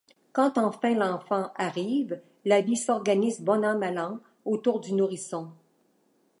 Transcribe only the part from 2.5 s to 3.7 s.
vie s'organise bon